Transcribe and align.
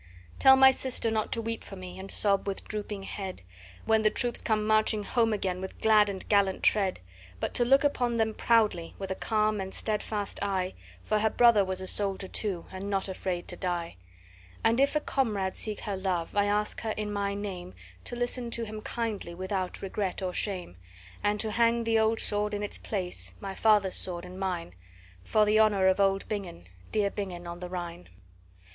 "Tell 0.39 0.55
my 0.55 0.71
sister 0.71 1.11
not 1.11 1.31
to 1.33 1.43
weep 1.43 1.63
for 1.63 1.75
me, 1.75 1.99
and 1.99 2.09
sob 2.09 2.47
with 2.47 2.63
drooping 2.67 3.03
head, 3.03 3.43
When 3.85 4.01
the 4.01 4.09
troops 4.09 4.41
come 4.41 4.65
marching 4.65 5.03
home 5.03 5.31
again 5.31 5.61
with 5.61 5.79
glad 5.79 6.09
and 6.09 6.27
gallant 6.27 6.63
tread, 6.63 7.01
But 7.39 7.53
to 7.53 7.65
look 7.65 7.83
upon 7.83 8.17
them 8.17 8.33
proudly, 8.33 8.95
with 8.97 9.11
a 9.11 9.15
calm 9.15 9.61
and 9.61 9.71
steadfast 9.75 10.39
eye, 10.41 10.73
For 11.03 11.19
her 11.19 11.29
brother 11.29 11.63
was 11.63 11.81
a 11.81 11.85
soldier 11.85 12.27
too, 12.27 12.65
and 12.71 12.89
not 12.89 13.07
afraid 13.07 13.47
to 13.49 13.55
die; 13.55 13.97
And 14.63 14.79
if 14.79 14.95
a 14.95 14.99
comrade 14.99 15.55
seek 15.55 15.81
her 15.81 15.95
love, 15.95 16.35
I 16.35 16.45
ask 16.45 16.81
her 16.81 16.95
in 16.97 17.13
my 17.13 17.35
name 17.35 17.75
To 18.05 18.15
listen 18.15 18.49
to 18.49 18.65
him 18.65 18.81
kindly, 18.81 19.35
without 19.35 19.83
regret 19.83 20.23
or 20.23 20.33
shame, 20.33 20.77
And 21.23 21.39
to 21.41 21.51
hang 21.51 21.83
the 21.83 21.99
old 21.99 22.19
sword 22.19 22.55
in 22.55 22.63
its 22.63 22.79
place 22.79 23.35
(my 23.39 23.53
father's 23.53 23.93
sword 23.97 24.25
and 24.25 24.39
mine) 24.39 24.73
For 25.23 25.45
the 25.45 25.59
honor 25.59 25.85
of 25.85 25.99
old 25.99 26.27
Bingen, 26.27 26.69
dear 26.91 27.11
Bingen 27.11 27.45
on 27.45 27.59
the 27.59 27.69
Rhine. 27.69 28.09